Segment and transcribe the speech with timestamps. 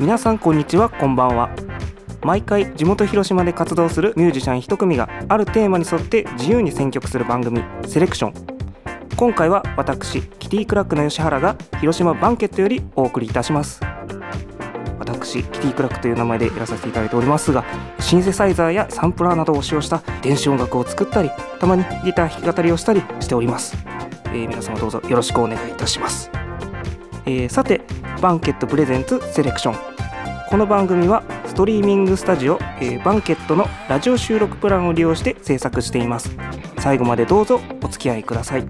[0.00, 1.50] 皆さんこんにちはこんばんは。
[2.22, 8.34] 毎回地元広島で活動するミュージシャン一組があるテーマに沿って自由に選曲する番組セレクション。
[9.16, 13.82] 今回は私キティクラックの吉原が広島バンケットよりお送りいたします。
[14.98, 17.62] 私キティクラックという名前でやらさせていただいておりますが
[17.98, 23.76] シンセサイザーやサンプラーなどを使用した電子音楽を作ったりたまにギター弾き語りをしたりしております、
[24.26, 26.30] えー、皆様どうぞよろしくお願いいたします、
[27.26, 27.82] えー、さて
[28.20, 29.89] バンケットプレゼンツセレクション。
[30.50, 36.36] この番組はストリーミングスタジオ、えー、バンケットのラジオ収録プランを利用して制作しています。
[36.80, 38.66] 最後までどうぞお付き合いください。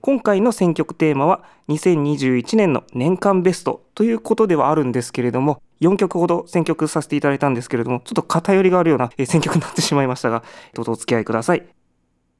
[0.00, 10.42] 今回の選曲テーマは2021年の年間ベストということではあるんですけれども4曲ほど選曲させていただいたんですけれどもちょっと偏りがあるような選曲になってしまいましたが
[10.74, 11.66] どうぞお付き合いください。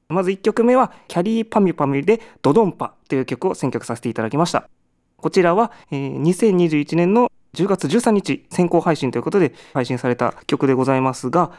[0.08, 4.68] まず1曲目はキャリーパミュパミュでドドンパという曲を選曲させていただきました。
[5.16, 11.52] こちらは2021年の10月13日先行配信ということで配信された曲でございますが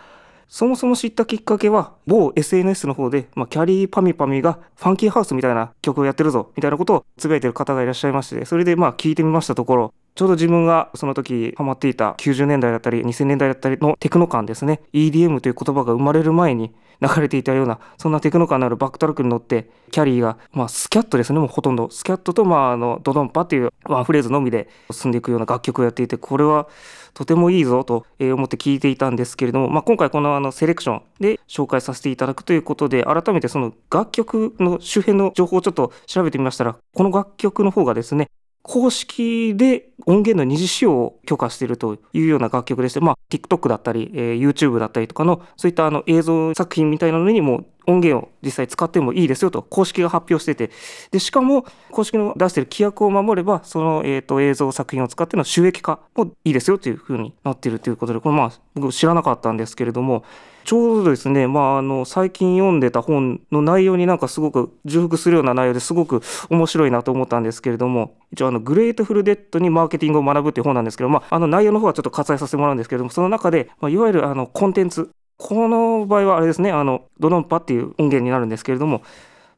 [0.53, 14.81] そもそも知ったきっかけは、某 SNS の方で、まあ、キャリーパミパミがファンキーハウスみたいな曲をやってるぞ、みたいなことをつぶやいてる方がいらっしゃいまして、それでまあ聞いてみましたところ、ちょうど自分がその時ハマっていた90年代だったり2000年代だったりのテクノ感ですね。
[14.93, 21.39] EDM という言葉が生まれる前に流れていたようなそんなテクノ感のあるバックトラックに乗ってキャリーが、まあ、スキャットですね。
[21.39, 21.89] もうほとんど。
[21.89, 26.67] スキャットと、まあ、あのドドンパっていうワンフレーズのみで進んでいくような楽曲をやっていてこれは
[27.15, 38.29] とてもいいぞと思って聞いていたんですけれども、まあ、今回このあのセレクションで紹介させていただくということで改めてその楽曲の周辺の情報をちょっと調べてみましたらこの楽曲の方がですね
[38.63, 50.71] 公式で音源の二次使用を許可しているというような楽曲でして、まあ、TikTok だったり、えー、YouTube だったりとかのそういったあの映像作品みたいなのにも音源を実際使ってもいいですよと公式が発表してて。
[51.11, 60.23] でしかも公式の出している規約を守ればその、えーと、映像作品を使っての収益化もいいですよというふうになっているということでこれまあ僕知らなかったんですけれども。
[60.65, 75.11] ちょうどですね、まあ、あの最近読んでた本の内容になんかすごく重複するような内容ですごく面白いなと思ったんですけれども一応あの Grateful Dead にマーケティングを学ぶっていう本なんですけど、まあ、あの内容の方はちょっと割愛させてもらうんですけれどもその中で、まあ、いわゆるあのコンテンツ
[75.43, 79.03] この場合はあれですねあのドドンパっていう音源になるんですけれども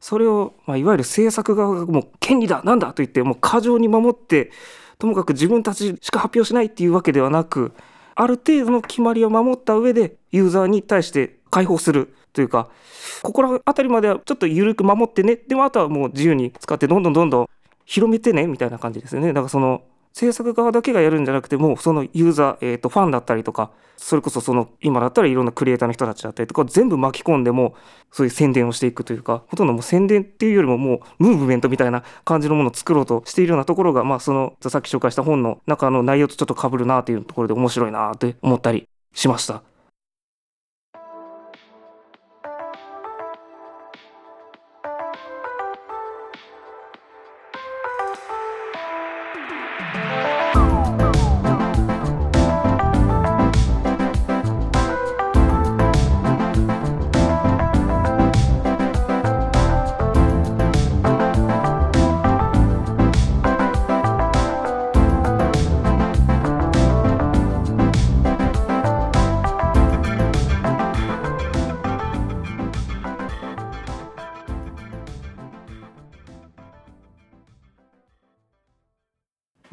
[0.00, 4.50] それを、まあ、いわゆる制作側がもう権利だなんだと言ってもう過剰に守って
[4.98, 7.72] ともかく自分たちしか発表しないっていうわけではなく
[8.16, 12.68] ある程度の決まりを守った上でユーザーに対して開放するというか
[13.22, 17.48] ここら辺りまではちょっと緩く守ってねでもあとはもう自由に使ってどんどんどんどん
[17.84, 19.28] 広めてねみたいな感じですよね。
[19.28, 19.82] だからその
[20.16, 27.74] 制作側だけがやるんじゃなくてもうそのユーザー、えーと、ファンだったりとかそれこそその今だったらいろんなクリエイターの人たちだったりとか全部巻き込んでも
[28.10, 39.75] そういう宣伝をしていくというかほとんどもう宣伝っていうよりももうムーブメントみたいな感じのものを作ろうとしているようなところが、まあ、そのさっき紹介した本の中の内容とちょっとかぶるなというところで面白いなって思ったりしました。
[50.04, 50.35] Bye.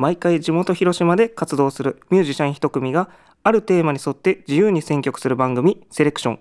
[0.03, 3.09] 毎回地元広島で活動するミュージシャン一組が
[3.41, 6.39] あるテーマに沿って自由に選曲する番組セレクション。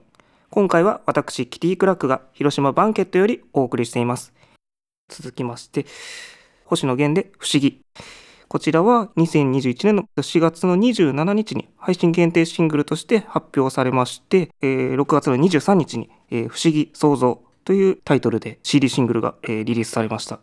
[0.51, 4.33] 今回は私キティクラックが広島バンケットよりお送りしています。
[5.09, 5.87] 続きまして
[6.65, 7.81] 星野源で不思議。
[8.49, 20.41] こちらは2021年の4月の27日に配信限定シングルとして発表されまして、えー、6月の23日に、えー、不思議創造というタイトルで CD シングルが、えー、リリースされました。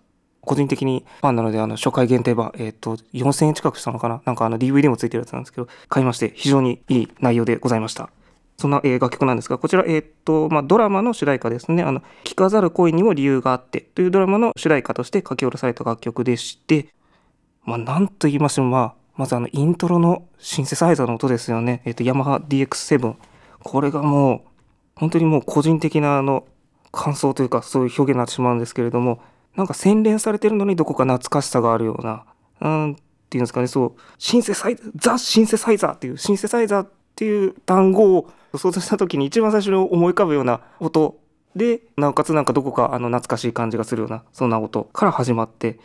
[0.50, 4.24] 個人的にファンなので、あの、初回限定版、えっ、ー、と、4000円近くしたのかな？
[4.26, 8.10] なんかあの、DVD もついてるやつなんですけど、買いまして、非常にいい内容でございました。
[8.58, 11.84] そんな、えー、楽曲なんですが、こちら、えっ、ー、と、まあ、ドラマの主題歌ですね。
[11.84, 16.88] あの、聞かざる恋にも理由があってというドラマの主題歌として書き下ろされた楽曲でして、
[17.64, 21.84] まあ、なんと言いましても、まあ、まずあの、イントロのシンセサイザーの音ですよね。
[21.86, 23.14] えっ、ー、と、ヤマハ DX7。
[23.62, 24.42] これがもう、
[24.96, 26.48] 本当にもう個人的なあの、
[26.92, 29.22] 感想というか、そういう表現になってしまうんですけれども、
[29.56, 32.26] なんか洗練されてるのにどこか懐かしさがあるような、
[32.60, 32.96] なん
[33.30, 41.20] ていうんですかね、そう、シンセサイザー、ザ・シンセサイザーっていう、シンセサイザーっていう単語を想像した時に一番最初に思い浮かぶような音
[41.56, 45.80] でなおかつなんかどこかあの懐かしい感じがするようなそんな音から始まって。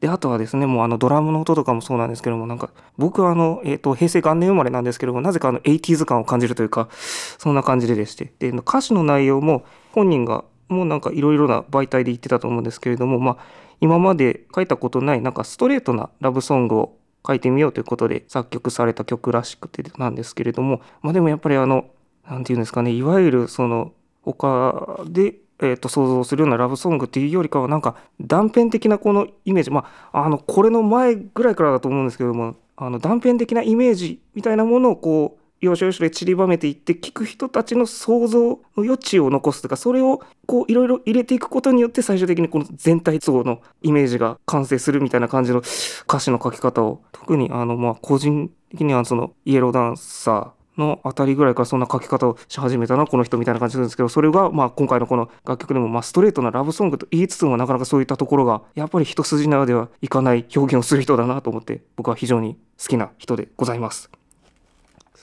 [0.00, 6.88] であとはですねもうあのドラムの音とかもそうなんですけどもなんか僕はあの、えーと、平成元年生まれなんですけどもなぜかあの 80s 感を感じるというか
[7.36, 8.32] そんな感じででして。
[8.38, 13.36] で歌詞の内容も本人がもなんかいろいろな媒体で言ってたと思うんですけれどもまあ
[13.80, 16.96] 今まで書いたことないなんかストレートなラブソングを
[17.26, 21.86] 書いてみようということで作曲された曲らしくてなんですけれどもまあでもやっぱりあの
[22.28, 64.10] 何て言うんですかねいわゆるその他で、えー、と想像するようなラブソングっていうよりかはなんか断片的なこのイメージまああのこれの前ぐらいからだと思うんですけどもあの断片的なイメージみたいなものをこう要所要所で散りばめていって聞く人たちの想像の余地を残すとかそれをこういろいろ入れていくことによって最終的にこの全体像のイメージが完成するみたいな感じの歌詞の書き方を特にあのまあ個人的にはそのイエローダンサーのあたりぐらいからそんな書き方をし始めたなこの人みたいな感じなんですけどそれがまあ今回のこの楽曲でもまあストレートなラブソングと言いつつもなかなかそういったところがやっぱり一筋縄ではいかない表現をする人だなと思って僕は非常に好きな人でございます。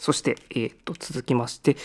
[0.08, 1.76] そして、えー、と続きまして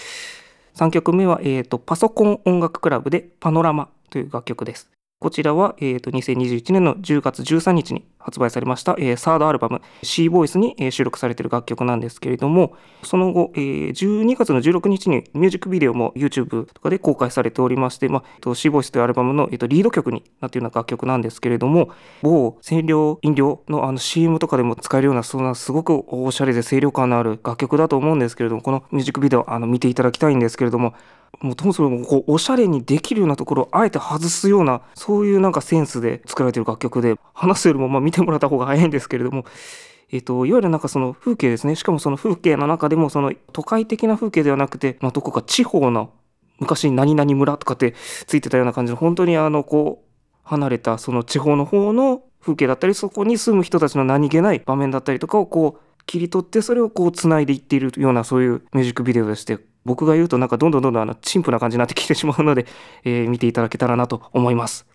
[0.77, 4.89] 3曲目は、えーとパソコン音楽クラブでパノラマという楽曲です。
[5.19, 21.91] こちらは、えーと、2021年の10月13日に発売されました、えー、サードアルバム C ボイスに、収録されている楽曲なんですけれども、その後、えー、12月の16日にミュージックビデオも YouTube とかで公開されておりまして、まあ、C ボイスというアルバムの、リード曲になっているような楽曲なんですけれども、
[22.23, 30.95] 某清涼飲料のあの CM とかでも使えるような、そんなすごくおしゃれで清涼感のある楽曲だと思うんですけれども、このミュージックビデオあの見ていただきたいんですけれども、
[31.41, 39.45] もうともそもこうおしゃれにできるようなところをあえて外すようなそういうなんかセンスで作られてる楽曲で話すよりもまあ見てもらった方が早いんですけれども
[40.13, 46.13] えっと、いわゆるなんかその風景ですねしかもその風景の中でもその都会的な風景ではなくて、まあ、どこか地方の
[46.59, 47.95] 昔何々村とかって
[48.27, 62.67] ついてたような感じの本当にあのこう離れたその地方の方の風景だったりそこに住む人たちの何気ない場面だったりとかをこう切り取ってそれをこう繋いでいっているようなそういうミュージックビデオでして僕が言うとなんかどんどんどんどんあの陳腐な感じになってきてしまうので、
[63.05, 64.87] えー、見ていただけたらなと思います。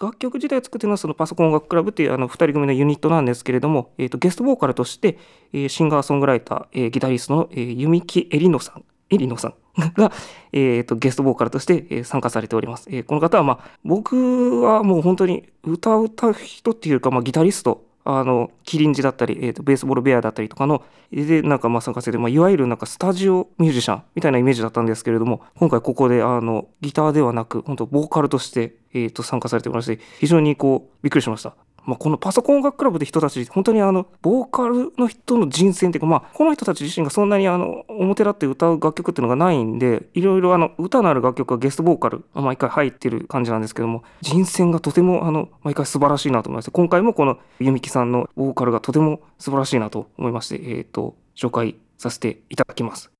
[0.00, 5.18] 楽曲自体を作っているのはそのパソコン音楽クラブっていうあの2人組のユニットなんですけれども、えー、とゲストボーカルとして、
[5.52, 9.54] えー、シンガーソングライター、えー、ギタリストの、えー、弓木エリノさんエリノさん
[9.94, 10.12] が、
[10.52, 12.88] えーと、ゲストボーカルとして、えー、参加されております。
[12.90, 20.82] えー、この方は、まあ、僕はもう本当に歌う歌う人っていうか、まあ、ギタリストあのキリンジだったり、えーと、ベースボールベアだったりとかの
[21.12, 31.54] でなんかまあ参加してて、まあ、いわゆるなんかスタジオミュージシャンみたいなイメージだったんですけれども今回ここであのギターではなく本当ボーカルとして、えーと参加されておりまして非常にこうびっくりしました。
[31.84, 53.10] まあ、このパソコン音楽クラブで人たち、本当にあの、ボーカルの人の人選っていうか、まあ、この人たち自身がそんなにあの、表立って歌う楽曲っていうのがないんで、いろいろあの、歌のある楽曲がゲストボーカル、毎回入ってる感じなんですけども、人選がとてもあの、毎回素晴らしいなと思いまして、今回もこの、弓木さんのボーカルがとても素晴らしいなと思いまして、え、ー、と、紹介させていただきます。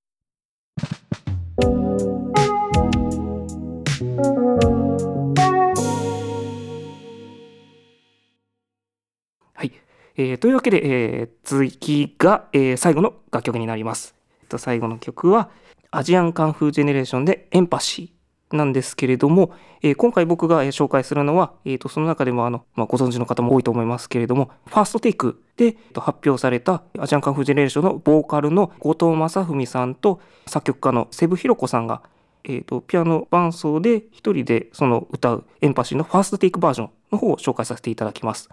[10.21, 14.15] えー、というわけで、えー、次が、えー、最後の楽曲になります。
[14.43, 15.49] えっと、最後の曲は、
[15.91, 32.03] アジアンカンフージェネレーションでエンパシーなんですけれども、えー、今回僕が紹介するのは、えー、とその中でもあの、まあ、ご存知の方も多いと思いますけれども、ファーストテイクで発表されたアジアンカンフージェネレーションのボーカルの後藤正文さんと作曲家のセブヒロコさんが、
[32.45, 38.50] えー、とピアノ伴奏で一人でその歌うエンパシーのファーストテイクバージョンの方を紹介させていただきます。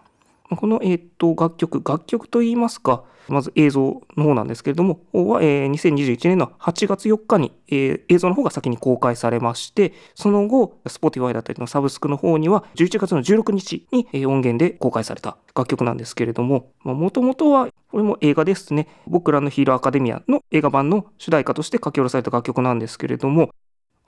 [0.56, 23.50] この、えーと、楽曲、楽曲といいますか、まず映像の方なんですけれども、は、えー、2021年の8月4日に、えー、映像の方が先に公開されまして、その後、Spotify だったりのサブスクの方には、11月の16日に、えー、音源で公開された楽曲なんですけれども、もともとは、これも映画ですね、僕らのヒーローアカデミアの映画版の主題歌として書き下ろされた楽曲なんですけれども、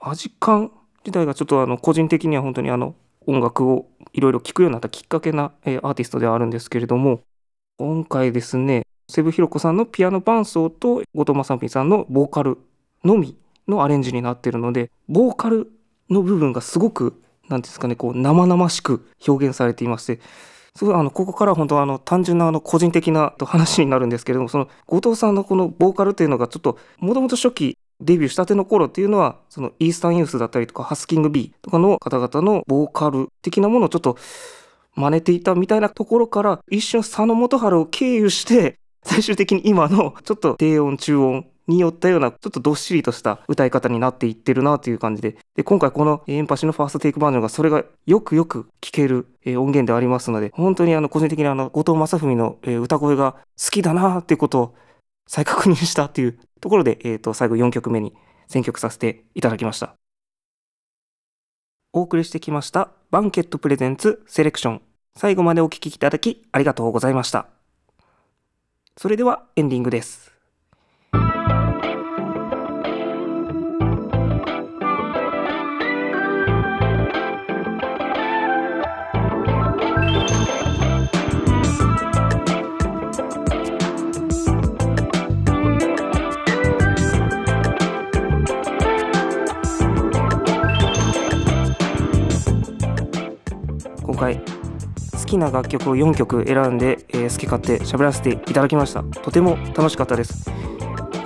[0.00, 0.72] アジカン
[1.04, 2.94] 自体がちょっとあの個人的には本当にあの
[3.26, 7.20] 音楽をいろいろ聴くようになったきっかけな、えー、アーティストではあるんですけれども
[7.78, 12.58] 今回ですねセブヒロコさんのピアノ伴奏と後藤正美さんのボーカル
[13.04, 13.36] のみ
[13.68, 15.70] のアレンジになってるのでボーカル
[16.08, 20.20] の部分がすごく何ですかねこう生々しく表現されていまして
[20.76, 34.16] すごいあのここから本当あの単純なあの個人的な話になるんですけれどもその後藤さんのこのボーカルっていうのがちょっともともと初期デビューしたての頃っていうのは、そのイースタンユースだったりとか、ハスキング B とかの方々のボーカル的なものをちょっと
[34.94, 45.36] 真似ていたみたいなところから、一瞬佐野元春を経由して、 最終的に今のちょっと低音中音によったようなちょっとどっしりとした歌い方になっていってるなという感じで。
[45.54, 54.74] で今回このエンパシのファーストテイクバージョンがそれがよくよく聴ける音源でありますので本当にあの個人的にあの後藤正文の歌声が好きだなっていうことを
[55.30, 58.12] 再確認したっていうところで、えー、と最後4曲目に
[58.48, 59.94] 選曲させていただきました。
[61.92, 64.82] お送りしてきましたバンケットプレゼンツセレクション。
[65.14, 67.46] 最後までお聴きいただきありがとうございました。
[68.96, 70.39] それではエンディングです。
[94.20, 94.36] 回
[95.18, 99.02] 好きな楽曲を4曲選んで、えー、好き勝手喋らせていただきました。
[99.02, 100.50] とても楽しかったです。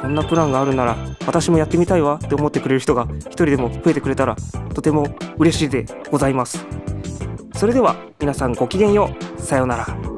[0.00, 0.96] こんなプランがあるなら
[1.26, 4.36] 私もやってみたいわって思ってくれる人が一人でも増えてくれたら
[4.74, 5.06] とても
[5.38, 6.64] 嬉しいでございます。
[7.54, 9.40] それでは皆さんごきげんよう。
[9.40, 10.13] さようなら。